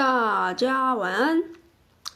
[0.00, 1.42] 大家晚安。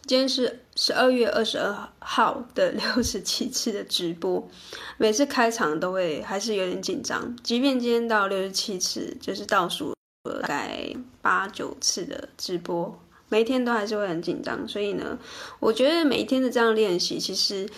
[0.06, 4.48] 今天是十二月二十二号的六十七次的直播，
[4.96, 9.94] 每次开场都会还是有点紧张，即便今天到六十七次，就是倒数
[10.40, 12.98] 大概八九次的直播，
[13.28, 14.66] 每天都还是会很紧张。
[14.66, 15.18] 所以呢，
[15.60, 17.68] 我觉得每一天的这样练习，其实。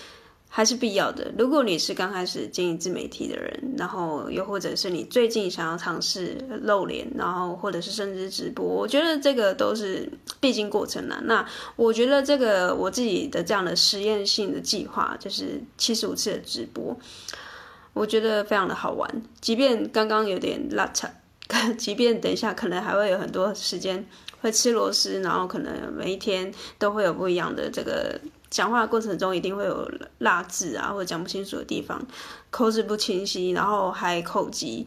[0.48, 1.30] 还是必要的。
[1.36, 11.21] 如果你是刚开始经营自媒体的人，然后又或者是你最近想要尝试露脸，然后或者是甚至直播，我觉得这个都是必经过程啦。
[11.24, 16.96] 那我觉得这个我自己的这样的实验性的计划，就是七十五次的直播，
[17.93, 19.22] 我觉得非常的好玩。
[19.40, 21.07] 即便刚刚有点拉扯，
[21.76, 24.07] 即便等一下可能还会有很多时间
[24.40, 28.18] 会吃螺丝，然后可能每一天都会有不一样的这个。
[28.50, 32.00] 讲话的过程中一定会有落字啊，或者讲不清楚的地方，
[32.50, 34.86] 口齿不清晰，然后还口疾。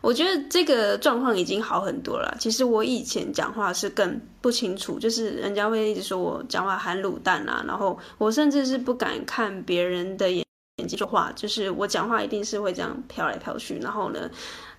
[0.00, 2.36] 我觉得这个状况已经好很多了。
[2.38, 10.44] 其实我以前讲话是更不清楚，就是人家会一直说我讲话含卤蛋啊，然后我甚至是不敢看别人的眼
[10.76, 13.78] 眼睛说话，就是我讲话一定是会这样飘来飘去。
[13.78, 14.30] 然后呢，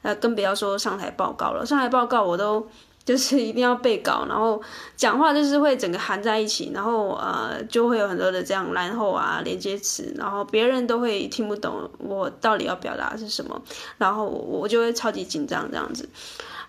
[0.01, 2.67] 呃，更不要说上台报告了，上台报告我都。
[3.05, 4.61] 就是一定要背稿，然后
[4.95, 13.61] 讲话就是会整个含在一起，然后呃就会有很多的这样然后啊连接词，然后别人都会听不懂我到底要表达是什么，
[13.97, 16.07] 然后我就会超级紧张这样子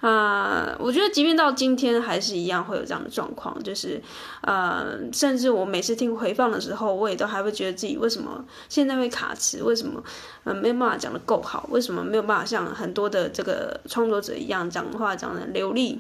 [0.01, 4.03] 啊、我觉得即便到今天还是一样会有这样的状况，就是
[4.43, 10.03] 呃甚至我每次听回放的时候，我也都还会觉得自己为什么现在会卡词，为什么
[10.43, 15.99] 呃没有办法讲得够好，为什么没有办法像很多的这个创作者一样讲话讲的流利。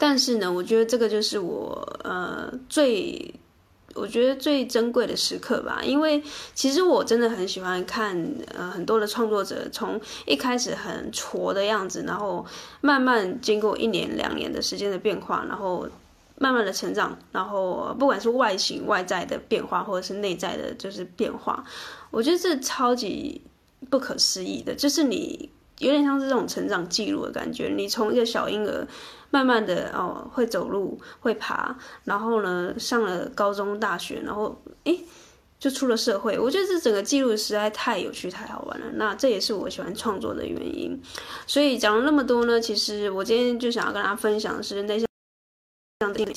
[0.00, 3.34] 但是呢，我觉得这个就是我呃最，
[3.94, 5.82] 我觉得最珍贵的时刻吧。
[5.84, 6.22] 因为
[6.54, 12.46] 其实我真的很喜欢看呃很多的创作者从一开始很挫的样子，然后
[12.80, 15.86] 慢慢经过一年两年的时间的变化，然后
[16.38, 21.62] 慢慢的成长，然后不管是外形外在的变化，或者是内在的就是变化，
[22.10, 23.42] 我觉得这超级
[23.90, 28.86] 不可思议的，就是你有点像是这种成长记录的感觉，你从一个小婴儿。
[29.32, 35.04] 慢慢的哦，会走路，会爬，然后呢，上了高中、大学，然后诶，
[35.56, 36.36] 就出了社会。
[36.36, 38.86] 我觉得这整个记录实在太有趣、太好玩了。
[38.94, 41.00] 那这也是我喜欢创作的原因。
[41.46, 45.06] 所以讲了那么多呢，其实我今天就想要跟大家分享的是那些
[46.00, 46.34] 这样的。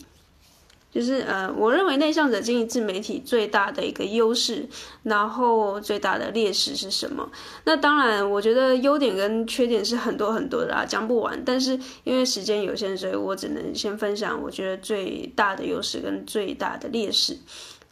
[0.93, 4.69] 就是呃，我认为内向者经营自媒体最大的一个优势，
[5.01, 7.27] 然后最大的劣势是什么？
[7.63, 11.41] 那当然，我觉得优点跟缺点是很多很多的啊，讲不完。
[11.43, 17.35] 但是因为时间有限，所以我只能先分享我觉得最大的优势跟最大的劣势，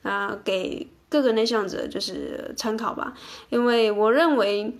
[0.03, 3.15] 啊，给各个内向者就是参考吧。
[3.49, 4.77] 因为我认为。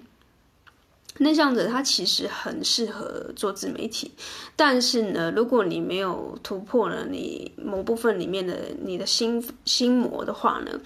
[1.18, 4.12] 内向者他其实很适合做自媒体，
[4.56, 10.80] 但是呢，如果你没有突破了你某部分里面的你的心心魔的话呢，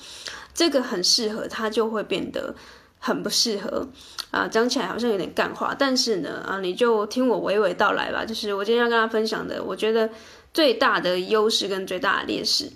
[0.54, 2.56] 这个很适合他就会变得
[3.00, 3.88] 很不适合
[4.32, 4.48] 啊。
[4.48, 8.26] 讲起来好像有点干话，但是呢，啊，你就听我娓娓道来吧。
[8.26, 10.10] 就是我今天要跟他分享的，我觉得
[10.54, 12.72] 最大的优势跟最大的劣势。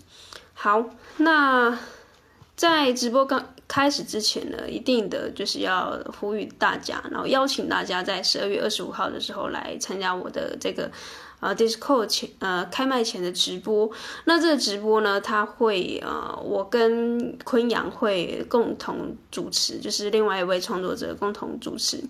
[0.53, 0.85] 好，
[1.17, 1.79] 那
[2.55, 3.53] 在直播刚。
[3.69, 10.89] 开始之前呢，一定的就是要呼吁大家，然后邀请大家在十二月二十五号的时候来参加我的这个
[11.39, 13.87] 呃 Discord 前呃开麦前的直播。
[14.25, 22.03] 那这个直播呢，它会呃我跟坤阳会共同主持，就是另外一位创作者共同主持。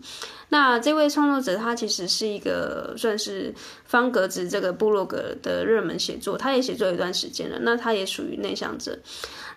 [0.47, 3.53] 那这位创作者他其实是一个算是
[3.83, 8.97] 方格子这个部落格的热门写作，他也写作一段时间了，那他也属于内向者。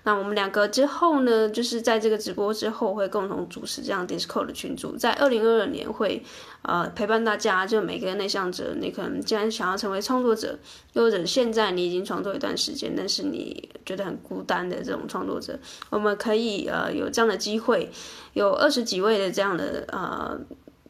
[0.05, 6.25] 那我们两个之后呢，就是在这个直播之后会共同主持这样 Discord 的群组，在二零二二年会
[6.63, 10.59] 呃陪伴大家，就每个内向者，你可能既然想要成为创作者，
[10.95, 15.59] 又或者现在你已经创作一段时间，但是你觉得很孤单的这种创作者，
[15.91, 17.91] 我们可以呃有这样的机会，
[18.33, 20.37] 有二十几位的这样的呃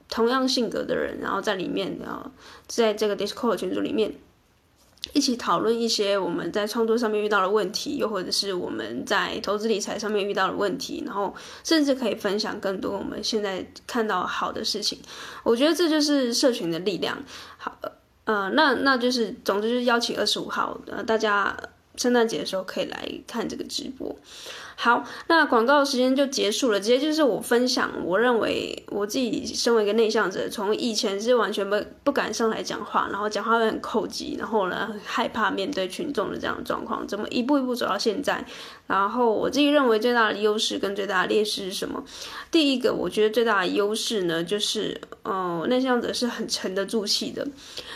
[0.08, 2.32] 同样性格的人，然后在里面啊、
[2.66, 4.14] 在这个 Discord 群组里面。
[5.12, 11.34] 一起讨论一些我们在创作上面遇到的问题，又或者是我们在投资理财上面遇到的问题，然后
[11.64, 14.98] 甚至可以分享更多我们现在看到好的事情。
[15.42, 17.22] 我觉得这就是社群的力量。
[17.58, 17.76] 好，
[18.24, 21.56] 呃，那那就是，总之就是邀请二十五号，呃，大家
[21.96, 24.16] 圣诞节的时候可以来看这个直播。
[24.76, 26.80] 好，那广告时间就结束了。
[26.80, 38.44] 直接就是我分享，我认为我自己身为一个内向者，从以前是完全不不敢上来讲话，然后讲话会很口急，然后呢，害怕面对群众的这样的状况，怎么一步一步走到现在。
[38.92, 42.04] 然后我自己认为最大的优势跟最大的劣势是什么？
[42.50, 47.48] 第一个，我觉得最大的优势呢，就是，呃，内向者是很沉得住气的。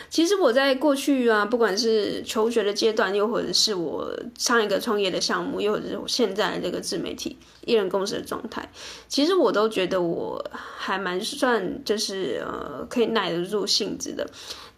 [0.09, 8.67] 其实我在过去啊，不管是求学的阶段，又或者是我上一个创业的项目，又或者是我现在这个自媒体一人公司的状态，
[9.07, 10.43] 其实我都觉得我
[10.79, 14.27] 还蛮算，就是呃，可以耐得住性子的。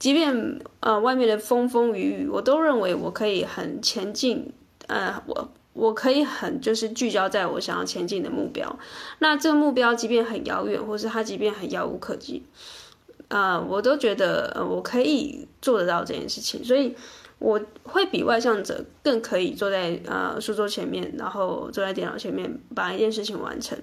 [0.01, 4.53] 即便呃外面的风风雨雨，我都认为我可以很前进。
[4.89, 5.49] 呃，我。
[5.79, 8.79] 我可以很就是聚焦在我想要前进的目标，
[9.21, 12.43] 那这个目标即便很遥远，或是它即便很遥无可及，
[13.29, 16.97] 呃，我都觉得我可以做得到这件事情，所以
[17.39, 23.79] 我会比外向者更可以坐在呃书桌前面，然后坐在电脑前面把一件事情完成。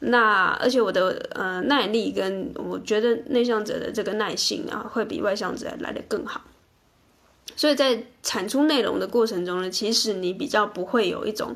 [0.00, 6.40] 那而且我的呃耐力跟我觉得内向者的这个耐性啊，会比外向者来的更好。
[7.56, 11.54] 所以在产出内容的过程中呢，其实你比较不会有一种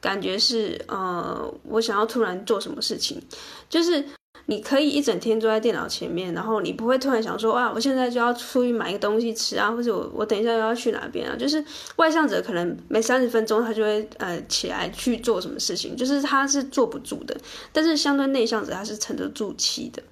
[0.00, 3.20] 感觉是，呃，我想要突然做什么事情，
[3.68, 4.04] 就是
[4.46, 11.36] 你可以一整天坐在电脑前面，然后你不会突然想说，啊，我现在就要出去买一个东西吃啊，或者我我等一下又要去哪边啊？
[11.36, 11.62] 就是
[11.96, 17.36] 外向者可能每三十分钟他就会呃起来去做什么事情，就是他是坐不住的，
[17.72, 20.02] 但是相对内向者他是沉得住气的。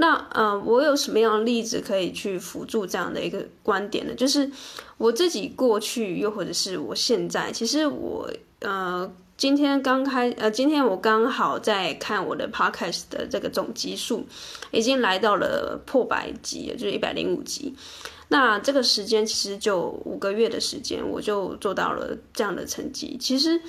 [0.00, 4.14] 那呃，我有什么样的例子可以去辅助这样的一个观点呢？
[4.14, 4.48] 就是
[4.96, 8.30] 我自己过去，又或者是我现在，其实我
[8.60, 14.24] 呃，今天刚开呃，今天我刚好在看我的 podcast 的这个总集数，
[14.70, 17.74] 已经来到了破百集，就是一百零五集。
[18.28, 23.16] 那这个时间其实就五个月的时间，我就做到了这样的成绩。
[23.20, 23.60] 其实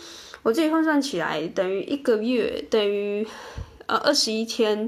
[0.43, 3.27] 我自己换算起来，等于一个月，等于
[3.87, 4.87] 呃二十一天。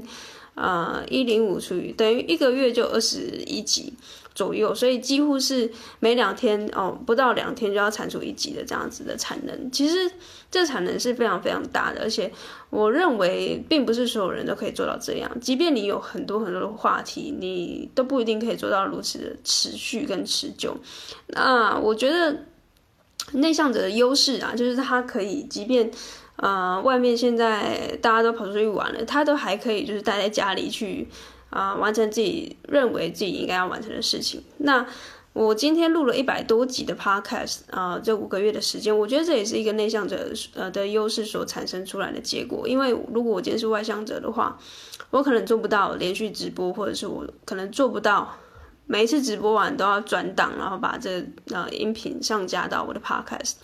[0.54, 3.94] 呃，一零五除以等于一个月就二十一集
[4.34, 9.70] 左右，所以几乎是每两天哦，不到两天就要产出一集的这样子的产能。
[9.70, 10.10] 其实
[10.50, 12.30] 这产能是非常非常大的，而且
[12.68, 15.40] 我认为并不是所有人都可以做到这样。
[15.40, 20.76] 即便你有很多很多的话题，你都不一定可以做到如此的持续跟持久。
[21.28, 22.44] 那我觉得
[23.32, 25.90] 内向者的优势啊，就是他可以即便。
[26.42, 31.06] 呃，外面现在大家都跑出去玩了，他都还可以，就是待在家里去
[31.50, 34.42] 啊、呃，完成自己认为自己应该要完成的事情。
[34.58, 34.84] 那
[35.32, 42.66] 我今天录了一百多集的 podcast 啊、这五个月的时间，我觉得这也是一个内向者呃的优势所产生出来的结果。
[42.66, 44.58] 因为如果我今天是外向者的话，
[45.10, 48.36] 我可能做不到连续直播，或者是我可能做不到。
[48.86, 53.54] 每一次直播完都要转档，然后把这呃音频上架到我的 podcast，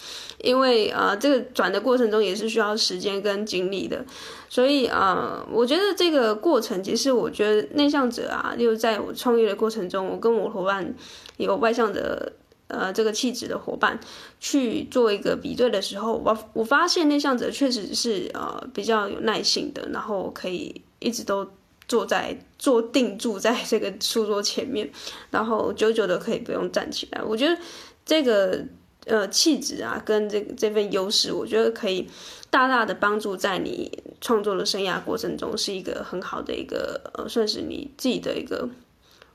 [0.43, 4.03] 因为呃这个转的过程中也是需要时间跟精力的，
[4.49, 10.95] 所以呃我觉得这个过程其实我觉得内向者啊，就在我创业的过程中，我跟我伙伴
[11.37, 12.33] 有外向者
[12.69, 14.01] 呃这个气质的伙伴
[14.41, 21.47] 去做一个比对的时候，我我发现内向者确实是呃比较有耐性的，然后可以一直都。
[21.89, 24.89] 坐在坐定住在这个书桌前面，
[25.31, 27.23] 然后久久的可以不用站起来。
[27.23, 27.59] 我觉得
[28.05, 28.63] 这个
[29.07, 32.07] 呃气质啊，跟这这份优势，我觉得可以
[32.51, 33.91] 大大的帮助在你
[34.21, 38.69] 创作的生涯过程中，是一个很好的一个呃，算是你自己的一个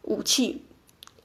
[0.03, 0.61] 武器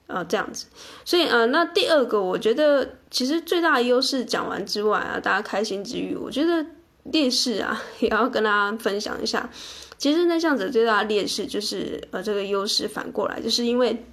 [0.07, 0.67] 呃，这样子。
[1.05, 6.65] 所以呃，那第二个，我觉得其实最大的优势讲完之外啊，大家开心之余，我觉得
[7.05, 9.51] 劣势啊，也要跟大家分享一下。
[9.99, 14.05] 其实内向者最大的劣势就是，呃，这个优势反过来，就是因为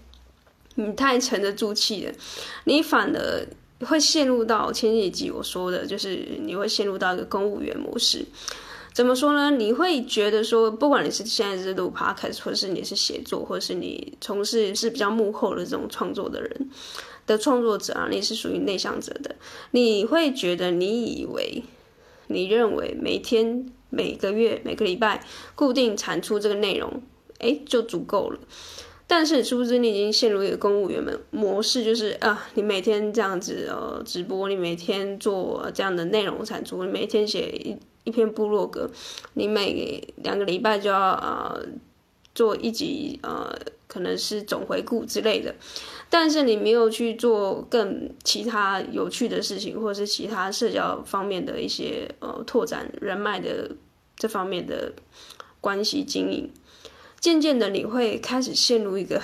[0.73, 2.11] 你太沉得住气了，
[2.63, 3.47] 你反而
[3.85, 8.25] 会陷入到前几集我说的，就是你会陷入到一个公务员模式。
[8.93, 9.51] 怎么说呢？
[9.51, 16.69] 你会觉得说，不管你是现在是录 podcast，或者是你是写作，或者是你从事是比较幕后的这种创作的人
[17.27, 19.35] 的创作者啊，你是属于内向者的，
[19.69, 21.61] 你会觉得你以为，
[22.27, 23.69] 你认为每天。
[23.89, 25.23] 每个月、每个礼拜
[25.55, 27.01] 固定产出这个内容，
[27.39, 28.39] 哎，就足够了。
[29.07, 38.89] 但是，殊不知你已经陷入一个公务员的模式，就是啊，你每天这样子呃直播，你每天做这样的内容产出，你每天写一一篇部落格，
[39.35, 41.63] 你每两个礼拜就要呃
[42.33, 43.55] 做一集呃，
[43.87, 45.53] 可能是总回顾之类的。
[46.09, 53.75] 但是你没有去做更其他有趣的事情，或者是其他社交方面的一些呃拓展人脉的。
[54.17, 54.93] 这方面的
[55.59, 56.49] 关系经营，
[57.19, 59.21] 渐渐的你会开始陷入一个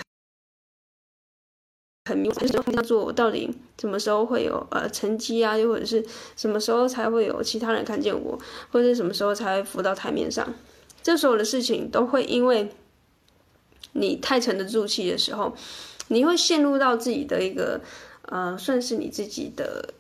[2.04, 8.38] 很迷茫，就是要做我到底什么时候会有呃成绩啊，又或者是什么时候才会有其他人看见我，
[8.70, 10.54] 或者是什么时候才会浮到台面上？
[11.02, 12.70] 这所有的事情都会因为
[13.94, 15.56] 你太沉得住气的时候，
[16.12, 17.82] 你会陷入到自己的一个
[18.28, 19.94] 呃，算是你自己的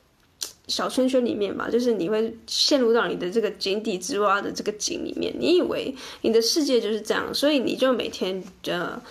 [0.67, 9.01] 小圈圈里面吧，就是你会陷入到你的这个井底之蛙的这个井里面，你以为你的世界就是这样，所以你就每天呃。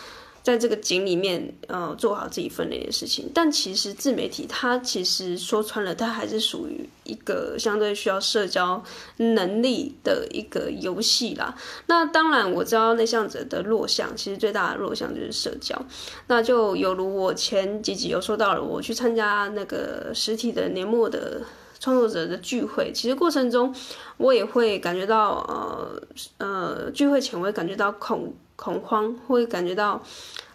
[0.43, 3.31] 在这个井里面，呃，做好自己分内的事情。
[3.35, 8.83] 但其实自媒体它其实说穿了，它还是属于一个相对需要社交
[9.19, 11.55] 能力的一个游戏啦。
[11.87, 15.81] 那当然我知道内向者的弱项，其实最大的弱项就是社交。
[16.29, 21.43] 那就犹如我前几集有说到了，我去参加那个实体的年末的
[21.79, 23.75] 创作者的聚会，其实过程中
[24.17, 26.03] 我也会感觉到，呃
[26.39, 28.33] 呃，聚会前我会感觉到恐。
[28.61, 30.02] 恐慌，会感觉到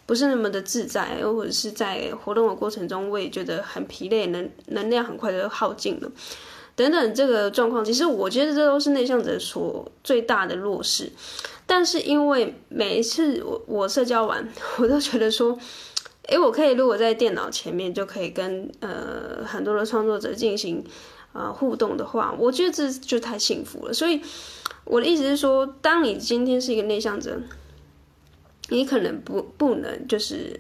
[0.06, 6.12] 不是那么的自在，又或者是在活动的过程中，我也觉得很疲累，能能量很快就耗尽了，
[6.76, 11.12] 等等这个状况，其实我觉得这都是内向者所最大的弱势。
[11.66, 14.48] 但是因为每一次我我社交完，
[14.78, 15.58] 我都觉得说，
[16.28, 20.84] 诶，我可以如果在电脑前面就可以跟呃很多的创作者进行
[21.34, 23.92] 呃互动的话，我觉得这就太幸福了。
[23.92, 24.22] 所以
[24.84, 27.42] 我的意思是说，当你今天是一个内向者。
[28.70, 30.58] 你可能不不能就是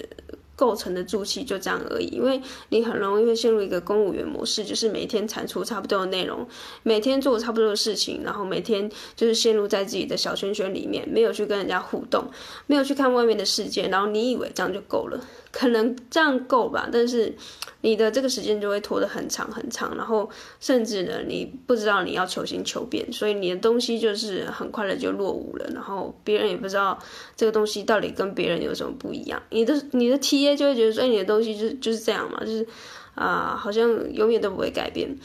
[0.56, 6.48] 构成的住气就这样而已，因为你很容易会陷入一个公务员模式，就是每天产出差不多的内容，
[6.84, 12.24] 每天做差不多的事情，然后每天就是陷入在自己的小圈圈里面，没有去跟人家互动，
[12.68, 15.20] 没有去看外面的世界，然后你以为这样就够了。
[15.58, 17.34] 可能这样够吧，但是
[17.80, 27.00] 你的这个时间就会拖得很长很长，然后甚至呢，你不知道你要求新求变，所以你的东西就是很快的就落伍了，然后别人也不知道
[27.38, 29.42] 这个东西到底跟别人有什么不一样。
[29.50, 32.68] 你的你的 TA 就会觉得说，哎，你的东西就是就是这样嘛，就是
[33.14, 35.18] 啊、好像永远都不会改变。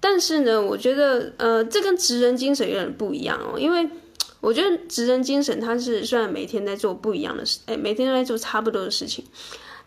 [0.00, 3.88] 但是呢，我觉得呃，这跟职人精神有点不一样哦，因为。
[4.40, 9.24] 我觉得职人精神，他是虽然每天在做不一样的事，哎，每天都在做差不多的事情，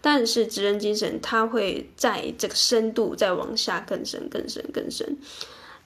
[0.01, 5.17] 但是职人精神，它会在这个深度再往下更深、更深、更深。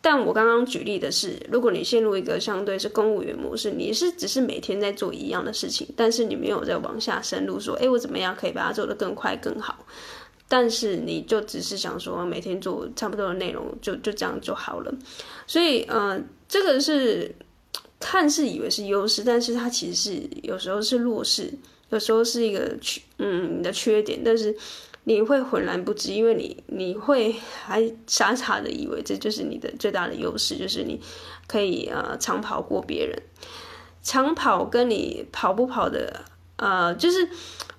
[0.02, 9.86] 但我刚刚举例的是，如果你陷入一个相对是公务员模式，你是只是每天在做一样的事情，但是你没有在往下深入，说，哎，我怎么样可以把它做得更快、更好？
[10.48, 14.94] 但是你就只是想说，每天做差不多的内容，就就这样就好了。
[15.48, 17.36] 所以，嗯、呃，这个是。
[17.98, 21.52] 看似以为是优势，但是它其实是有时候是弱势，
[21.96, 24.20] 有时候是一个缺，嗯，你的缺点。
[24.22, 24.54] 但是
[25.06, 27.34] 你会浑然不知，因为你你会
[27.64, 31.00] 还傻傻的以为这就是你的最大的优势，就是你
[31.48, 33.18] 可以呃长跑过别人。
[34.04, 36.26] 长跑跟你跑不跑的，
[36.58, 37.30] 呃，就是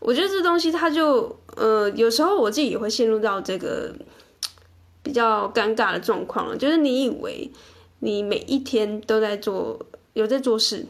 [0.01, 3.95] 我觉得这东西它就呃有时候我自己也会陷入到这个
[5.03, 7.51] 比较尴尬的状况了，就是你以为
[7.99, 9.79] 你每一天都在做。
[10.17, 10.87] 有在做事，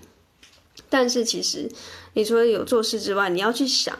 [0.89, 1.69] 但是其实
[2.15, 3.97] 你除了有做事之外，你要去想，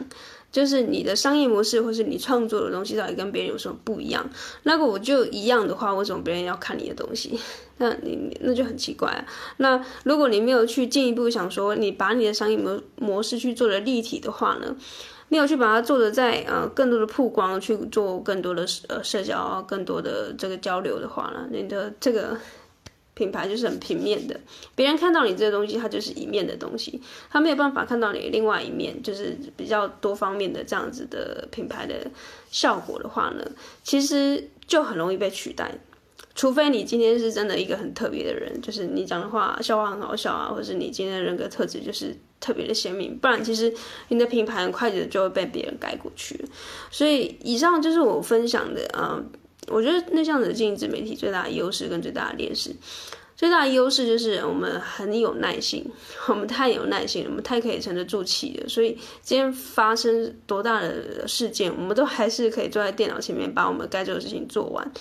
[0.51, 4.29] 就是你的商业模式或是你创作的东西到底跟别人有什么不一样？
[4.63, 7.39] 那个我就一样的话，为什么别人要看你的东西？
[7.79, 9.25] 那你那就很奇怪啊。
[9.57, 14.75] 那如果你没有去进一步想说，你把你的商业模模式去做的立体的话呢，
[15.27, 22.37] 没有去把它做的在呃更多的曝光，去做更多的呃社交，更多的这个交流的话呢，你的这个。
[23.17, 24.39] 品牌就是很平面的，
[24.75, 32.11] 别人看到你这个东西，它就是一面的东西，他没有办法看到你另外一面，就是比较多方面的这样子的品牌的
[32.51, 33.43] 效果的话呢，
[33.83, 35.71] 其实就很容易被取代。
[36.35, 43.73] 除非你今天是真的一个很特别的人，就是你讲的话笑话很好笑啊，或者是你今天的人格特质就是特别的鲜明，不然其实
[44.09, 46.45] 你的品牌很快的就会被别人盖过去。
[46.91, 49.23] 所以以上就是我分享的啊。
[49.67, 52.71] 我觉得内向者经营自媒体最大的优势跟最大的劣势，
[53.35, 55.85] 最大的优势就是我们很有耐心，
[56.29, 58.69] 我们太有耐心了，我们太可以沉得住气了。
[58.69, 64.91] 所以今天发生多大的事件，我们都还是可以坐在电脑前面把我们该做的事情做完。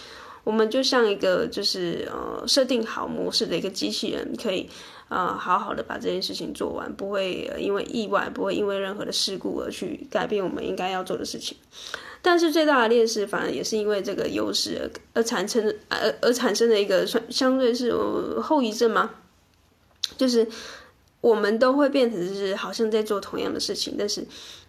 [0.45, 4.69] 我们就像一个就是呃设定好模式的一个机器人，可以
[5.09, 11.57] 呃好好的把这件事情做完，不会因为意外，不会因为任何的事故而去改变我们应该要做的事情。
[12.23, 17.93] 但是最大的劣势，反而也是因为这个优势而而产生而而产生的一个相对是
[18.41, 19.11] 后遗症吗？
[20.17, 20.49] 就是
[21.21, 24.27] 我们都会变成是好像在做同样的事情，但是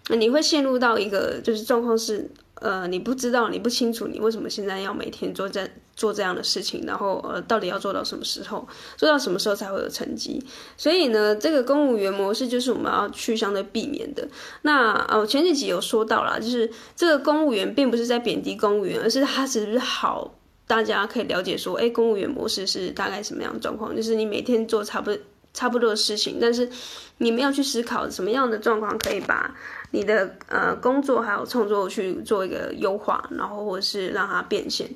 [0.09, 10.41] 你会陷入到一个就是状况是，呃，你不知道，你不清楚，你为什么现在要每天做在做这样的事情，然后呃，到底要做到什么时候，做到什么时候才会有成绩？
[10.77, 14.27] 所以呢，这个公务员模式就是我们要去相对避免的。
[14.61, 20.35] 那呃，前几集有说到啦，就是这个公务员并不是在贬低公务员，而是他只是好，
[20.67, 23.95] 大家可以了解说，哎，公务员模式是大概什么样的状况？
[23.95, 25.19] 就是你每天做差不多
[25.51, 26.69] 差不多的事情，但是
[27.17, 29.55] 你没有去思考什么样的状况可以把
[29.89, 34.87] 你的呃工作还有创作去做一个优化，然后或者是让它变现。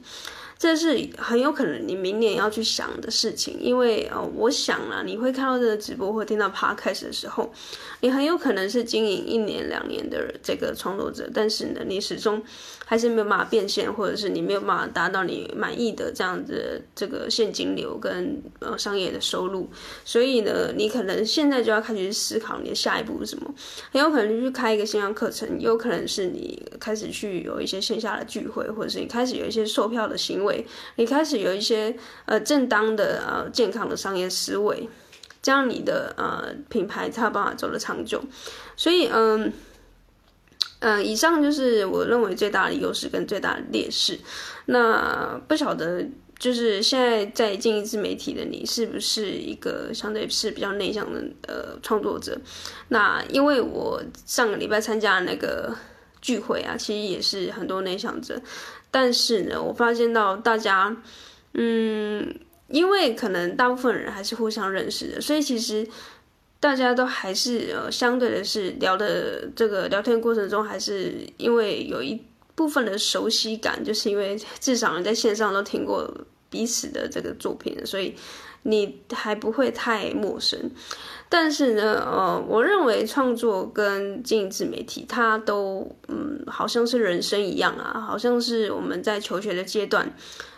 [0.62, 7.51] 这是很有可能你明年要去想的事情，因为呃，我想啊，你会看到这个直播或听到 podcast 的时候，
[8.01, 12.39] 你很有可能是经营一年两年的这个创作者，但是呢，你始终
[12.92, 19.70] 还是没有办法变现，或者是你没有办法达到你满意的这样子这个现金流跟呃商业的收入，
[20.04, 23.56] 所以呢，你可能现在就要开始思考你的下一步是什么，
[23.94, 30.68] 很有可能去开一个线上课程，有可能是你开始去有一些线下的聚会，或者是你开始有一些售票的行为。
[30.98, 31.96] 你开始有一些
[32.26, 34.90] 呃正当的呃健康的商业思维，
[35.42, 38.22] 这样你的呃品牌才有办法走得长久。
[38.76, 39.54] 所以嗯、
[40.82, 44.20] 嗯，以上就是我认为最大的优势跟最大的劣势。
[44.66, 46.06] 那不晓得
[46.38, 52.36] 就是现在在经营自媒体的你，是不是一个相对是比较内向的呃创作者？
[52.88, 55.76] 那因为我上个礼拜参加那个
[56.20, 58.42] 聚会啊，其实也是很多内向者。
[58.90, 60.98] 但是呢，我发现到大家，
[61.54, 62.36] 嗯，
[62.70, 65.88] 因为可能大部分人还是互相认识的，所以其实
[66.62, 76.10] 大家都还是呃，相对的是聊的这个聊天过程中，还是因为有一部分的熟悉感，就是因为至少你在线上都听过
[76.51, 78.13] 彼此的这个作品，所以
[78.62, 80.70] 你还不会太陌生。
[81.27, 90.13] 但是呢，呃，我认为创作跟经营自媒体，它都，嗯，好像是人生一样啊，好像是我们在求学的阶段，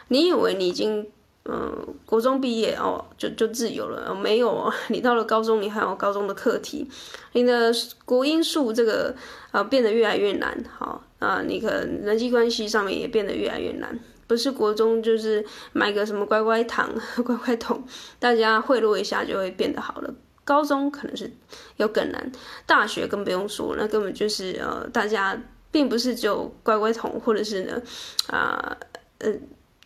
[0.10, 1.07] 你以为你已经，
[1.45, 6.89] 嗯、国中毕业哦，就就自由了，没有， 你到了高中，你还有高中的课题，
[7.33, 7.71] 你的
[8.05, 9.13] 国英数这个
[9.51, 16.89] 啊、呃、变得越来越难，好啊、你可能人际关系上面也变得越来越难，不是国中就是买个什么乖乖糖、
[17.23, 17.83] 乖乖桶，
[18.19, 20.13] 大家贿赂一下就会变得好了。
[20.45, 21.31] 高中可能是
[21.77, 22.31] 有更难，
[22.65, 27.81] 大学更不用说，那根本就是呃，大家并不是只有乖乖桶，或者是呢，
[28.27, 28.75] 啊
[29.19, 29.39] 呃，呃，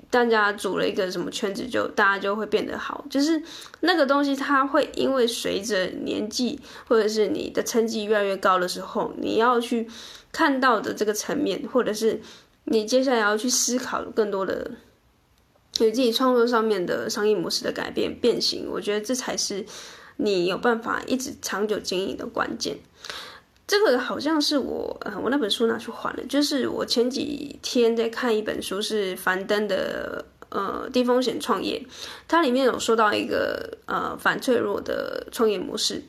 [0.09, 3.41] 大家组了一个什么圈子就，大家就会变得好，就是
[3.81, 9.87] 那个东西，它会因为随着年纪或者是你的成绩越来越高的时候，你要去
[10.31, 12.21] 看到的这个层面，或者是
[12.65, 14.71] 你接下来要去思考更多的，
[15.79, 19.65] 你自己创作上面的商业模式的改变变形，我觉得这才是。
[20.19, 22.79] 你有办法一直长久经营的关键，
[23.67, 26.23] 这个好像是我呃，我那本书拿去还了。
[26.29, 31.85] 就是我前几天在看一本书，是樊登的呃低风险创业，
[32.29, 36.01] 它里面有说到一个呃反脆弱的创业模式。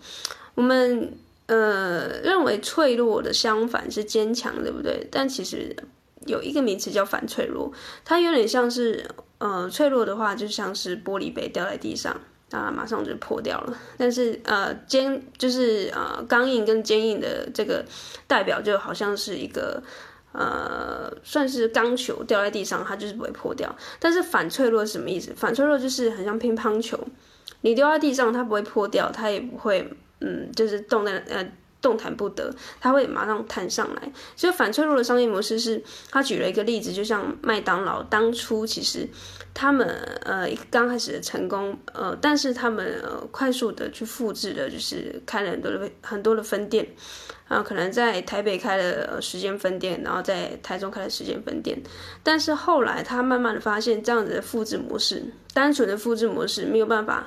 [0.55, 1.13] 我们
[1.47, 5.09] 呃认为脆弱的相反是坚强，对不对？
[5.11, 5.75] 但其实
[6.27, 7.73] 有一个名词叫反脆弱，
[8.05, 9.05] 它有点像是
[9.39, 12.21] 呃脆弱的话，就像是玻璃杯掉在地上。
[12.51, 13.77] 啊，马上就破掉了。
[13.97, 17.85] 但是呃，坚就是呃，刚硬跟坚硬的这个
[18.27, 19.83] 代表，就好像是一个
[20.33, 23.75] 呃，算是钢球掉在地上，它就是不会破掉。
[23.99, 25.33] 但是反脆弱是什么意思？
[25.37, 26.99] 反脆弱就是很像乒乓球，
[27.61, 31.47] 你丢在地上，它不会破掉，它也不会嗯，就是动在呃。
[31.81, 34.13] 动弹不得，它会马上弹上来。
[34.37, 39.09] 所以反脆弱的商业模式是，他举了一个例子，就像麦当劳当初其实
[39.55, 39.87] 他们
[40.25, 46.87] 呃刚开始的成功呃，但是他们呃快速的去复制的，就是开了很多的很多的分店
[47.47, 51.81] 啊，可能在台北开了十间分店，然后在台中开了十间分店，
[52.23, 57.27] 但是后来他慢慢的发现这样子的复制模式，单纯的复制模式没有办法。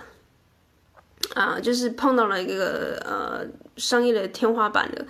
[1.35, 3.45] 啊，就是碰到了一个呃
[3.77, 5.05] 商业的天花板了。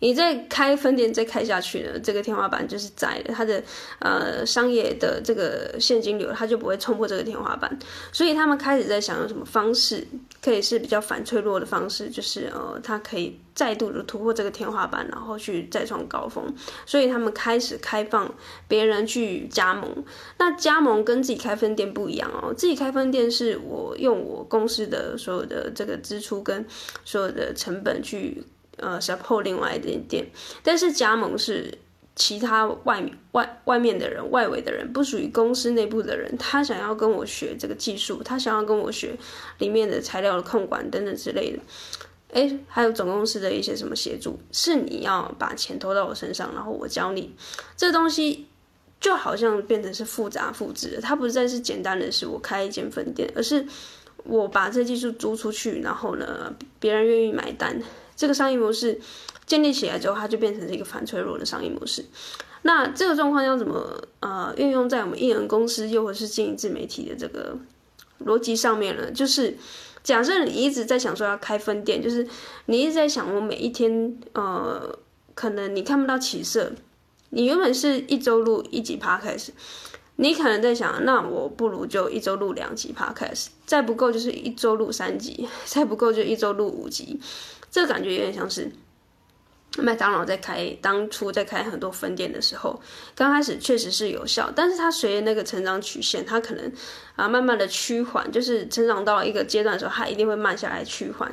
[0.00, 3.62] 你再开分店再开下去呢，这个天花板就是在的，它的
[4.00, 7.78] 呃商业的这个现金流，它就不会冲破这个天花板。
[8.10, 10.06] 所以他们开始在想用什么方式
[10.42, 16.44] 可以是比较反脆弱的方式，就是呃它可以再度的突破这个天花板，然后去再创高峰。
[16.86, 18.34] 所以他们开始开放
[18.66, 20.02] 别人去加盟。
[20.38, 26.64] 那加盟跟自己开分店不一样哦，自己开分店是我用我公司的所有的这个支出跟
[27.04, 28.42] 所有的成本去。
[28.80, 30.26] 呃想破另外一点点，
[30.62, 31.78] 但是加盟是
[32.16, 39.16] 其他外外外面的人、外围的人，不属于公司内部的人，他想要跟我学这个技术，他想要跟我学
[39.58, 41.58] 里面的材料的控管等等之类的，
[42.32, 47.34] 哎，还有总公司的一些什么协助，是你要把钱投到我身上，然后我教你
[47.76, 48.46] 这东西。
[49.00, 53.66] 就好像变成是复杂复制，它不再是简单的是我开一间分店，而是
[54.24, 57.80] 我把这技术租出去，然后呢，别人愿意买单，
[58.20, 59.00] 这个商业模式
[59.46, 62.04] 建立起来之后，它就变成是一个反脆弱的商业模式。
[62.60, 67.56] 那这个状况要怎么呃运用在我们艺人公司，又或是经营自媒体的这个
[68.26, 69.10] 逻辑上面呢？
[69.10, 69.56] 就是
[70.04, 72.28] 假设你一直在想说要开分店，就是
[72.66, 74.98] 你一直在想我每一天呃，
[75.34, 76.72] 可能你看不到起色。
[77.30, 79.48] 你原本是一周录一集 podcast，
[80.16, 87.18] 你可能在想，那我不如就一周录两集 podcast，再不够就是一周录三集，再不够就一周录五集。
[87.70, 88.70] 这个感觉有点像是
[89.78, 92.80] 麦当劳在开当初在开很多分店的时候，
[93.14, 96.72] 刚开始确实是有效，但是它随着那个成长曲线，它可能
[97.16, 101.32] 啊慢慢的趋缓，就是成长到一个阶段的时候，它一定会慢下来趋缓。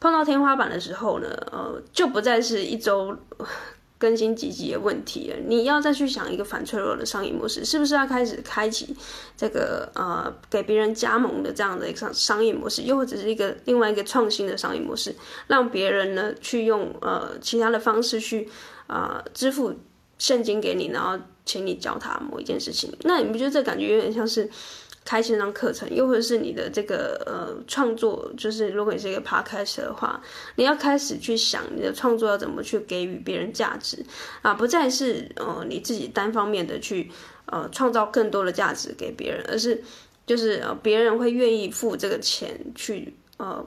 [0.00, 3.16] 碰到天花板的时候呢，呃，就不再是一周。
[3.98, 8.94] 更新几集的问题，你要再去想一个反脆弱的商业模式，是不是要开始开启
[9.36, 15.14] 这个呃给别人加盟的这样的一个商商业模式，又或者是一个另外一个创新的商业模式，
[15.46, 18.48] 让别人呢去用呃其他的方式去
[18.86, 19.74] 啊、呃、支付
[20.18, 24.50] 现金给你，然后请你教他某一件事情，那你不觉得这感觉有点像是？
[25.06, 30.20] 开线上课程，又或者是你的这个呃创作，就是如果你是一个 podcast 的话，
[30.56, 34.04] 你要开始去想你的创作要怎么去给予别人价值
[34.42, 37.08] 啊，不再是呃你自己单方面的去
[37.44, 39.80] 呃创造更多的价值给别人，而是
[40.26, 43.64] 就是呃别人会愿意付这个钱去呃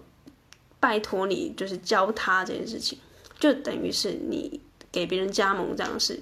[0.81, 2.99] 拜托你，就是教他这件事情，
[3.39, 4.59] 就等于是你
[4.91, 6.19] 给别人加盟这样是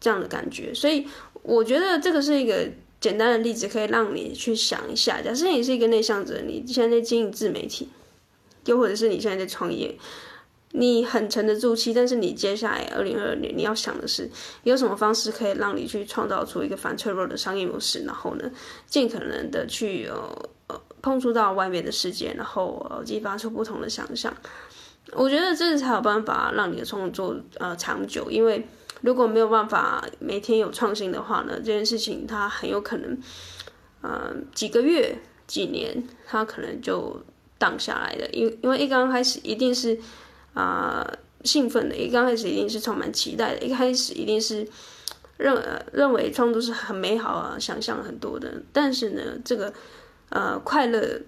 [0.00, 1.06] 这样的感觉，所以
[1.42, 2.68] 我觉得这个是一个。
[3.00, 7.88] 简单的例子可以让你去想一下，假设你是一个内向者，你现在在经营自媒体，
[8.66, 9.96] 又或者是你现在在创业，
[10.72, 14.30] 你很沉得住气，但是你接下来二零二二年你要想的是，
[14.64, 18.50] 有什么方式可以让你去创造出一个反脆弱的商业模式，然后呢，
[18.86, 24.30] 尽可能的去呃呃碰触到外面的世界，然后呃激发出不同的想象。
[25.12, 28.68] 我觉得这才有办法让你的创作呃长久，因为。
[29.02, 33.18] 如果没有办法每天有创新的话呢，这件事情它很有可能，
[34.02, 37.20] 呃，几个月、几年，它可能就
[37.58, 38.28] 荡下来的。
[38.30, 39.98] 因因为一刚开始一定是
[40.52, 41.06] 啊、
[41.44, 44.66] 兴奋的，一刚开始一定是充满期待的，一开始一定是
[45.36, 48.62] 认、呃、认为创作是很美好啊，想象很多的。
[48.72, 49.72] 但是呢，这个
[50.28, 51.20] 呃快乐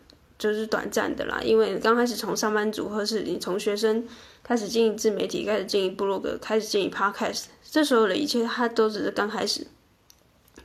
[0.50, 4.06] 就是短暂的啦，因为刚开始从上班族或是你从学生。
[4.44, 9.64] 开始经营自媒体，开始经营部落格，开始经营 podcast，这时候的一切，它都只是刚开始。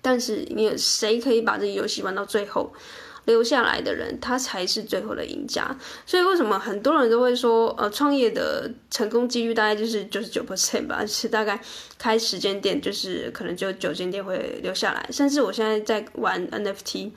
[0.02, 2.74] 但是，你有谁可以把这游戏玩到最后，
[3.26, 5.78] 留下来的人，他才是最后的赢家。
[6.08, 11.06] 所以，为什么很多人都会说，呃，创业的成功几率大概就是九十九 percent 吧？
[11.06, 11.62] 是大概
[12.00, 15.08] 开十间店，就是可能就九间店会留下来。
[15.12, 17.12] 甚至我现在在玩 NFT。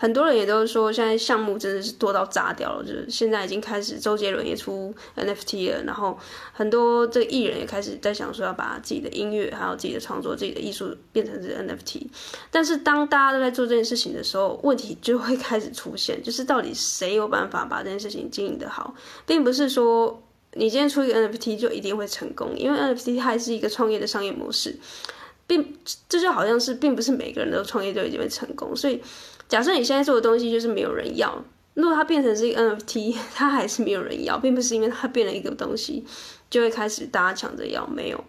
[0.00, 2.82] 很多人也都说，现在项目真的是多到炸掉了。
[2.82, 6.18] 就是现在已经开始，周杰伦也出 NFT 了，然后
[6.54, 12.06] 很多这个艺人也开始在想说要把自己的音乐、还有自己的创作、自己的艺术变成是 NFT。
[12.50, 18.94] 但是当大家都在做这件事情的时候，问题就会开始出现，就是到底谁有办法把这件事情经营得好，
[19.26, 20.22] 并不是说
[20.54, 24.78] 你今天出一个 NFT 就一定会成功，因为 NFT 还是一个创业的商业模式，
[25.46, 25.76] 并
[26.08, 28.98] 这就好像是并不是每个人都创业就一定会成功，所以。
[29.50, 36.04] 假设你现在做的东西就是没有人要，如果它变成是一个 NFT， 它还是没有人要，并不是因为它变了一个东西
[36.48, 37.84] 就会开始大家抢着要。
[37.88, 38.24] 没有，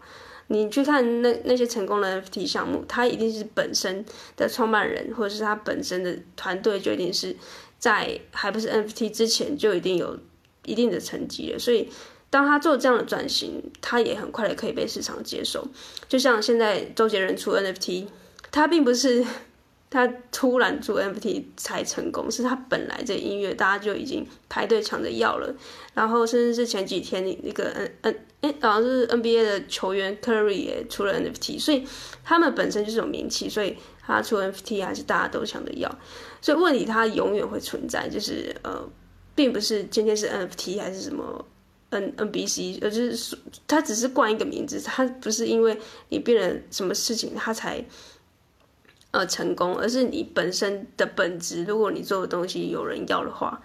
[0.48, 4.04] 你去看那那些成功的 NFT 项目，它一定是本身
[4.36, 7.36] 的创办人或者是他本身的团队就一定是
[7.78, 10.18] 在还不是 NFT 之前就一定有
[10.66, 11.60] 一定的成绩了。
[11.60, 11.88] 所以
[12.32, 15.68] 当他做这样的转型，他也很快的可以被市场接受。
[16.10, 18.08] 就像现在周杰伦出 NFT，
[18.50, 19.24] 他并不是。
[19.92, 25.54] 他突然做 NFT 才成功，是他本来这音乐大家就已经排队抢着要了，
[25.94, 31.86] 然后甚至是前几天那个 N N 哎，好像是 NBA 的球员 Curry 也出了 NFT，所以
[32.24, 35.94] 他们本身就是有名气，所以他出 NFT 还是大家都抢着要，
[36.42, 38.90] 所以问题它永远会存在，就是呃，
[39.36, 41.46] 并不是今天是 NFT 还是什么
[41.90, 45.78] N NBC，而就是它只是冠一个名字，它不是因为
[46.08, 47.84] 你变了什么事情它才。
[49.12, 51.66] 呃，成功，而是你本身的本质。
[51.66, 53.62] 如果你做的东西有人要的话，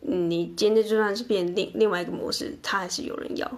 [0.00, 3.50] 你今天就算是变另另外一个模式，它还是有人要。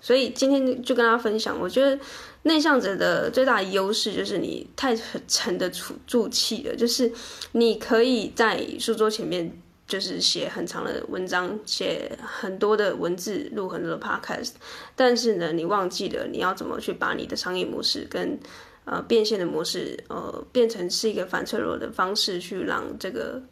[0.00, 1.98] 所以今天就跟大家分享，我觉得
[2.44, 5.68] 内向者的最大的优势就是你太沉得
[6.06, 7.10] 住气了，就是
[7.50, 9.52] 你可以在书桌前面
[9.88, 14.52] 就是写很长的文章，写很多的文字，录很多的 podcast，
[14.94, 18.38] 但是呢，你忘记了你要怎么去把你的商业模式跟。
[18.84, 23.42] 呃变现的模式，呃变成是一个反脆弱的方式去让这个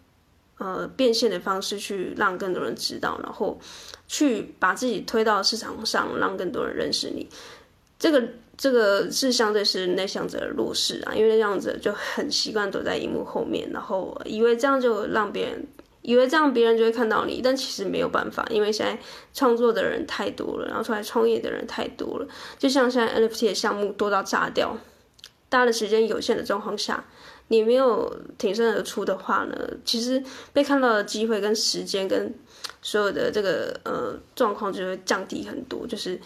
[0.59, 3.59] 呃变现的方式去让更多人知道，然后
[4.07, 7.29] 去把自己推到市场上，让更多人认识你。
[7.99, 8.23] 这个
[8.57, 15.67] 这个是相对是内向者的弱势啊，因为内向者就很习惯躲在荧幕后面，然后以为这样就让别人，
[16.03, 18.97] 以为这样别人就会看到你，但其实没有办法，因为现在
[19.35, 24.77] 创作的人太多了，然后出来创业的人太多了，就像现在 NFT 的项目多到炸掉，
[25.49, 27.05] 大家的时间有限的状况下，
[27.49, 32.35] 你没有挺身而出的话呢，其实被看到的机会跟时间跟
[32.83, 36.21] 所有的这个呃状况就会降低很多，就是。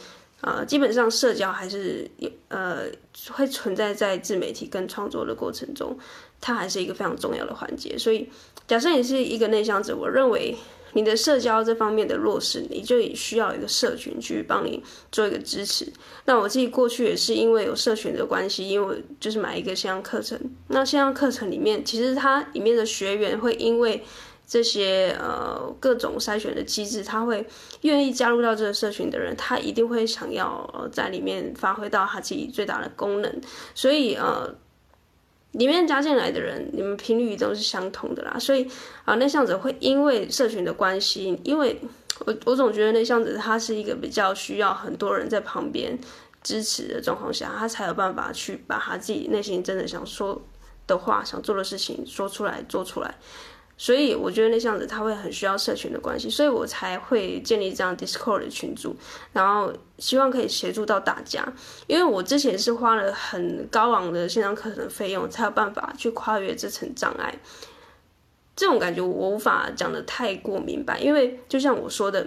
[0.44, 2.86] 呃，基本上社交还是有呃
[3.30, 5.96] 会存在在自媒体跟创作的过程中，
[6.40, 7.96] 它还是一个非常重要的环节。
[7.96, 8.28] 所以，
[8.66, 10.56] 假设你是一个内向者，我认为
[10.92, 15.86] 你的社交这方面的弱势，你就也需要一个社群去帮你做一个支持。
[16.24, 24.02] 那我自己过去也是因为有社群的关系，因为我就是买一个线上课程，那线上课程里面其实它里面的学员会因为。
[24.44, 27.46] 这些呃各种筛选的机制，他会
[27.82, 33.40] 愿意加入到这个社群的人，他一定会想要在里面发挥到他自己最大的功能。
[33.74, 34.54] 所以呃，
[35.52, 38.38] 里面加进来的人，你们频率都是相同的啦。
[38.38, 38.66] 所以
[39.04, 41.78] 啊，内向者会因为社群的关系，因为
[42.26, 45.98] 我我总觉得内向者他是一个比较需要很多人在旁边
[46.42, 50.40] 支持的状况下，他才有办法去把他自己内心真的想说
[50.86, 53.14] 的话、想做的事情说出来、做出来。
[53.78, 58.94] 所以我觉得内向者他会很需要社群的关系，所以我才会建立这样 Discord 的群组，
[59.32, 61.52] 然后希望可以协助到大家。
[61.88, 67.34] 因为我之前是花了很高昂的线上课程费用，才有办法去跨越这层障碍。
[68.54, 72.24] 这种感觉我无法讲得太过明白，因为就像我说的，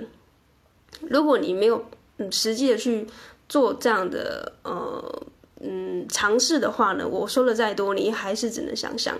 [1.01, 1.85] 如果你没有
[2.17, 3.07] 嗯实际的去
[3.47, 5.23] 做这样的呃
[5.61, 9.17] 嗯尝试的话呢，我说的再多，你还是只能想象。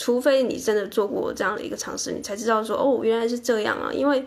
[0.00, 3.90] 除非你真的做过这样的一个尝试，你才知道说哦，原来是这样啊！
[3.92, 4.24] 因为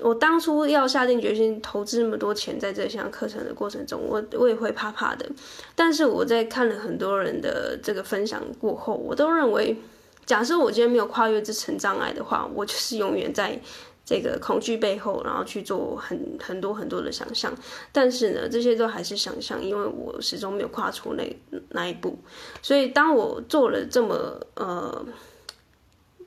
[0.00, 5.28] 我当初要下定决心投资那么多钱在这项课程的过程中，我我也会怕怕的。
[5.74, 9.76] 但是我在看了很多人的这个分享过后，我都认为，
[10.24, 13.60] 假设我今天没有跨越这层障碍的话，我就是永远在。
[14.04, 17.54] 这个恐惧背后，然后去做很很多很多的想象，
[17.92, 21.36] 但是呢，这些都还是想象，因为我始终没有跨出那
[21.70, 22.18] 那一步。
[22.60, 25.06] 所以，当我做了这么呃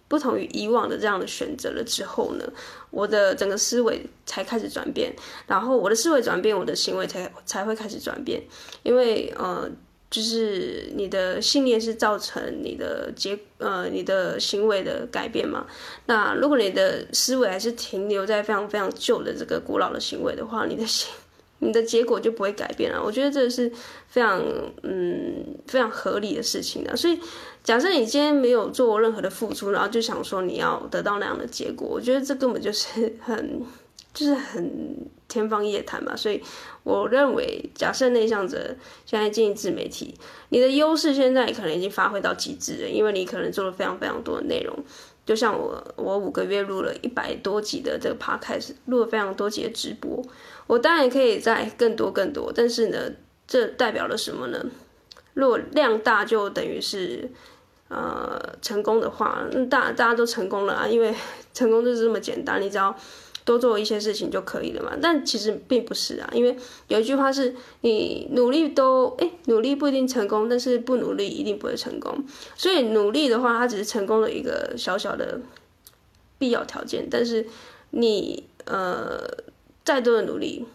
[0.07, 2.45] 不同于以往的这样的选择了之后呢，
[2.91, 5.13] 我的整个思维才开始转变，
[5.45, 8.41] 然后我的思维转变，我的行为才才会开始转变，
[8.83, 9.69] 因为呃。
[10.15, 15.65] 就是你的信念是造成你的结呃你的行为的改变嘛？
[16.05, 21.13] 那如果你的思维还是停留在非常非常旧的这个古老的行为的话，你的行
[21.59, 23.03] 你的结果就不会改变了。
[23.03, 23.69] 我觉得这是
[24.07, 24.41] 非常
[24.83, 26.95] 嗯非常合理的事情的。
[26.95, 27.19] 所以
[27.61, 33.61] 假设你今天没有做任何的付出，然后就想说你要得到那样的结果，我觉得这根本就是很
[34.15, 36.15] 就是很天方夜谭吧。
[36.15, 36.41] 所以。
[36.85, 38.75] 我认为，假设内向者
[39.07, 40.13] 现在经营自媒体，
[40.49, 44.77] 你的优势现在可能已经发挥到极致了，因为你可能做了非常非常多的内容。
[45.25, 50.23] 就像我，我五个月录了一百多集的这个 podcast，录了非常多集的直播。
[50.67, 53.11] 我当然可以再更多更多，但是呢，
[53.47, 54.63] 这代表了什么呢？
[55.33, 57.27] 如果量大就等于是
[57.87, 61.11] 呃成功的话，那大大家都成功了啊，因为
[61.51, 62.95] 成功就是这么简单，你只要。
[63.45, 72.25] 多做一些事情就可以了嘛，但其实并不是啊，因为有一句话是你努力都诶、欸，努力不一定成功，但是不努力一定不会成功。
[72.55, 75.39] 所以努力的话，它只是成功的一个小小的
[76.39, 77.07] 必要条件。
[77.07, 77.45] 但是
[77.91, 79.21] 你呃
[79.83, 80.65] 再多的努力，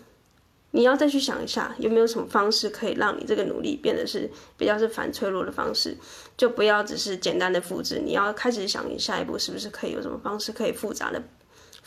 [0.71, 5.97] 你要再去想一下，有没有什么方式可以让你这个努力变得是比较是反脆弱的方式，
[6.37, 11.21] 就不要只是简单的复制，你要开始想你下一步是不是可以有什么方式可以复杂的。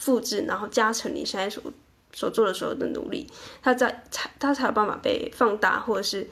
[0.04, 1.64] 复制，然后加成你现在所
[2.12, 3.26] 所做的所有的努力，
[3.62, 6.28] 它在才它才有办法被放大，或者是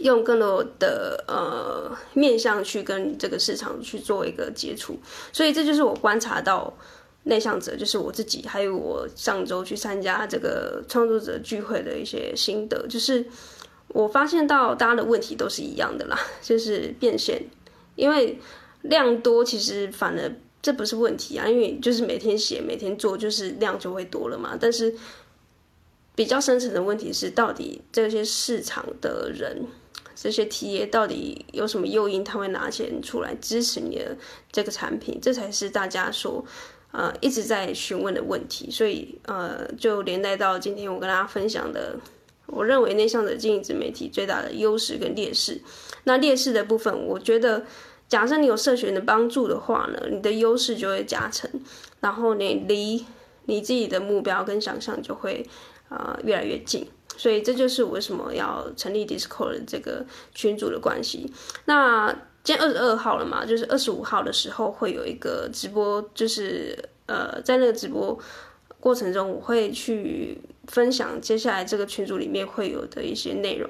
[0.00, 4.98] 用更多的呃面向去跟这个市场去做一个接触。
[5.32, 6.76] 所以这就是我观察到
[7.22, 13.24] 内向者，就是我自己，还有我上周去参加这个创作者聚会的一些心得，就是
[13.86, 17.44] 我发现到大家的问题都是一样的啦，就是变现，
[17.94, 18.40] 因为
[18.82, 20.32] 量多其实反而。
[20.62, 24.56] 这不是问题啊，因为就是每天写、每天做，就是量就会多了嘛。
[24.58, 24.94] 但是
[26.14, 29.66] 比较深层的问题是，到底这些市场的人、
[30.14, 34.16] 这些企业到底有什么诱因，他会拿钱出来支持你的
[34.52, 35.18] 这个产品？
[35.20, 36.44] 这才是大家说
[36.92, 38.70] 呃一直在询问的问题。
[38.70, 41.98] 所以呃，就连带到今天我跟大家分享的。
[42.46, 45.58] 我认为内向者经营自媒体最大的优势跟劣势。
[46.04, 47.64] 那劣势的部分，我觉得，
[48.12, 51.50] 假设你有社群的帮助的话呢，你的优势就会加成，
[52.00, 53.02] 然后你离
[53.46, 55.48] 你自己的目标跟想象就会
[55.88, 56.86] 呃越来越近。
[57.16, 61.32] 所以这就是我为什么要成立 Discord 的这个群组的关系。
[61.64, 62.12] 那
[62.44, 68.18] 今天二十二号了嘛，就是二十五号的时候会有一个直播，就是呃在那个直播。
[68.78, 70.38] 过程中我会去
[70.72, 73.68] 分享接下来这个群组里面会有的一些内容，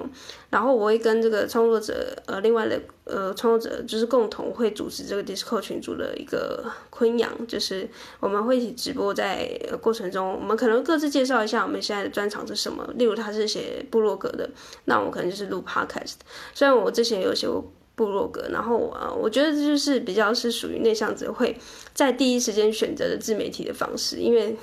[0.49, 7.89] 然后我会跟这个创作者，呃，另外的呃创作者就是共同会组织这个 Discord 群组的一个昆阳，就是
[8.21, 9.45] 我们会一起直播在
[9.81, 14.49] 过程中，我们可能各自介绍一下我们现在的专长是什么，例如他是写部落格的，
[14.85, 16.13] 那我可能就是录 Podcast，
[16.53, 21.57] 虽然我之前有写过部落格，然后啊，我觉得这就是比较是属于内向者会
[21.93, 24.55] 在第一时间选择的自媒体的方式，因为。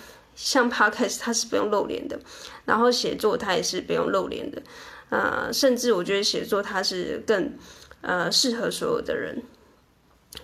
[0.42, 2.18] 像 Podcast 它是不用露脸的，
[2.64, 4.62] 然后写作它也是不用露脸的，
[5.10, 7.52] 呃，甚至我觉得写作它是更
[8.00, 9.42] 呃适合所有的人，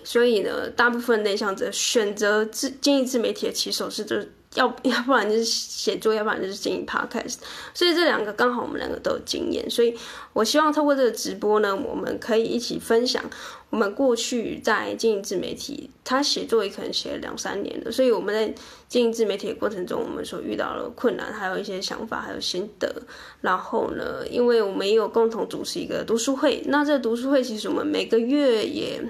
[0.05, 4.29] 所以呢，大部分内向者选择自经营自媒体的起手是这。
[4.55, 7.37] 要 要不然就是写作，要不然就是经营 podcast，
[7.75, 9.95] 所以这两个刚好我们两个都有经验，所以
[10.33, 13.23] 我希望透过这个直播呢，我们可以一起分享
[13.71, 18.55] 我们过去在经营自媒体，他写作也可能写了两三年了，所以我们在
[18.89, 22.91] 经营自媒体的过程中，我们所遇到的困难，还有一些想法，还有心得。
[23.43, 29.03] 然后呢，因为我们也有共同主持一个读书会，那这个读书会其实我们每个月也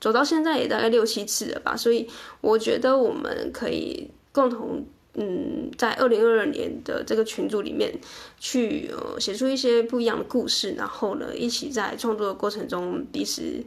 [0.00, 2.08] 走到现在也大概六七次了吧，所以
[2.40, 4.10] 我觉得我们可以。
[4.36, 7.98] 共同，嗯，在二零二二年的这个群组里面
[8.38, 13.64] 去呃写出一些不一样的故事，然后呢，一起在创作的过程中彼此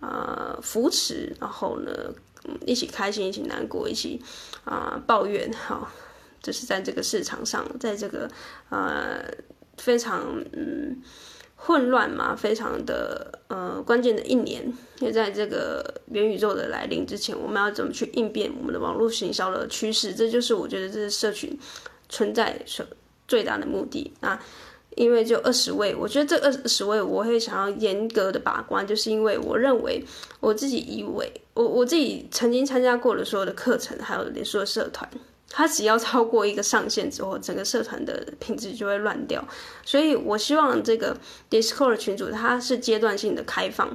[0.00, 1.90] 啊、呃、扶持，然后呢，
[2.66, 4.20] 一起开心，一起难过，一起
[4.64, 5.90] 啊、抱怨，好，
[6.42, 8.30] 就是在这个市场上，在这个
[8.68, 9.24] 呃
[9.78, 11.00] 非常嗯。
[11.62, 14.64] 混乱嘛，非常的呃关键的一年，
[14.98, 20.14] 因为在这个元宇宙的来临之前，我们要怎么去应变我们的网络行销的趋势？
[20.14, 21.56] 这就是我觉得这是社群
[22.08, 22.84] 存在所
[23.28, 24.10] 最大的目的。
[24.20, 24.40] 那
[24.96, 30.02] 因为就二十位，我觉得这二十位我会想要严格的把关，就是因为我认为
[30.40, 35.08] 我自己以为我我自己曾经参加过的所有的课程，还有连锁的社团。
[35.52, 39.44] 它只要超过一个上限之后，整个社团的品质就会乱掉。
[39.84, 41.16] 所以我希望这个
[41.50, 43.94] Discord 群组它是阶段性的开放，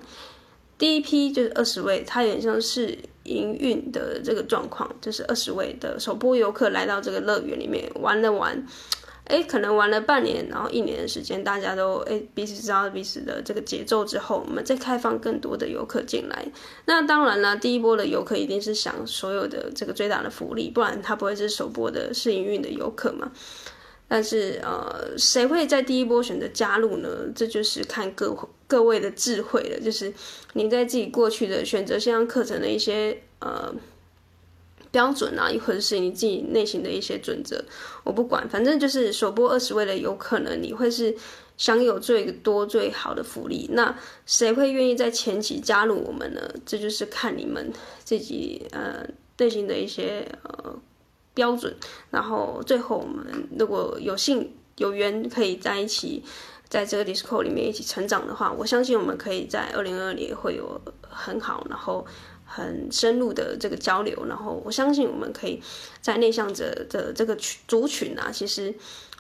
[0.78, 8.68] 第一批就是二十位，它有点像是营运的这个状况，就是二十位的首波游客来到这个乐园里面玩了玩。
[9.26, 16.46] 哎，可能玩了半年，然后一年的时间，大家都哎彼此知道彼此的这个节奏之后，我们再开放更多的游客进来。
[16.86, 23.32] 那当然了，第一波的游客一定是享所有的这个最大的福利，不然他不会是首波的试营运的游客嘛。
[24.08, 27.10] 但是呃，谁会在第一波选择加入呢？
[27.36, 30.14] 这就是看各各位的智慧了，就是
[30.54, 33.74] 你在自己过去的选择线上课程的一些呃。
[34.96, 37.62] 标准啊，或者是你自己内心的一些准则，
[38.06, 41.14] 我不管，反正就是首播二十位的，有可能你会是
[41.58, 43.70] 享有最多最好的福利。
[43.74, 43.94] 那
[44.26, 46.40] 谁会愿意在前期加入我们呢？
[46.66, 47.74] 这就是看你们
[48.06, 49.06] 自己呃
[49.38, 50.74] 内心的一些呃
[51.34, 51.76] 标准。
[52.10, 56.24] 然后最后我们如果有幸有缘可以在一起，
[56.70, 62.08] 在这个 Discord 里面一起成长的话，我相信我们可以在二零二二年会有很好，然后。
[62.46, 65.60] 很深入的这个交流，然后我相信我们可以
[66.00, 68.74] 在内向者的这个群族群啊，其实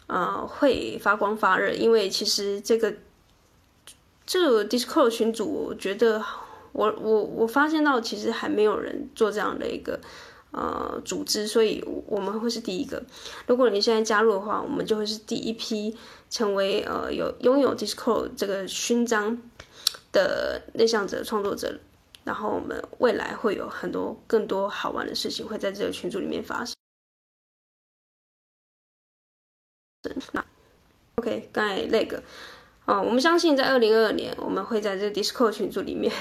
[0.07, 2.93] 呃会发光发热，因为其实这个
[4.25, 6.23] 这个 Discord 群组，我觉得
[6.71, 9.99] 我我我发现到其实还没有人做这样的一个
[10.51, 13.03] 呃组织，所以我们会是第一个。
[13.47, 15.97] 如果你现在加入的话，我们就会是第一批
[16.29, 19.41] 成为呃有拥有 Discord 这个勋章
[20.11, 21.79] 的内向者创作者。
[22.25, 26.75] 然后我们未来会有很多更多好玩的事情会在这个群组里面发生。
[30.33, 30.43] 那
[31.17, 32.23] OK，刚才那个，
[32.85, 36.11] 哦，我们相信在二零二二年，我们会在这个 DISCO 群组里面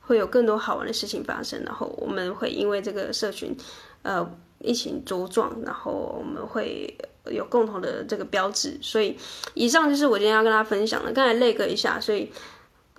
[0.00, 1.62] 会有更多好玩的事情发生。
[1.62, 3.54] 然后我们会因为这个社群，
[4.00, 4.26] 呃，
[4.60, 8.78] 一起茁壮，然后我们会有共同的这个标志。
[8.80, 9.18] 所以
[9.52, 11.12] 以上就是我今天要跟大家分享的。
[11.12, 12.32] 刚才那个一下，所以。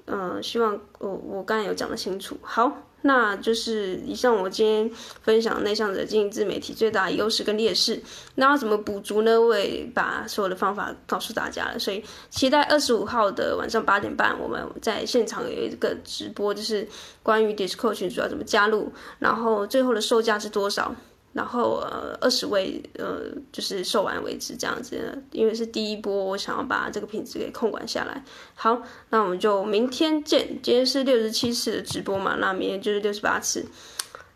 [0.08, 2.38] 嗯、希望我我刚才有讲得清楚。
[2.42, 4.92] 好，那就是以上我今天
[5.22, 8.02] 分享内向者经营自媒体最大的优势跟劣势。
[8.36, 9.40] 那要怎么补足呢？
[9.42, 11.80] 我也把所有的方法告诉大家了。
[11.80, 16.88] 所以期待二十五号的晚上八点半，我们在现场有一个直播，就是
[17.24, 20.94] 关于 Discord 群主要怎么加入，然后最后的售价是多少。
[21.36, 28.24] 然后呃二十位呃就是售完为止这样子，因为是第一波，我想要把这个品质给控管下来。
[28.56, 30.48] 好，那我们就明天见。
[30.64, 33.66] 今天是六十七次的直播嘛，那明天就是六十八次。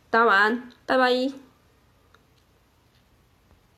[0.10, 1.49] 大家晚安，拜拜。